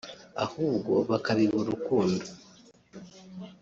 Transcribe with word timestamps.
ahubwo 0.45 0.93
bakabiba 1.09 1.57
urukundo 1.61 2.25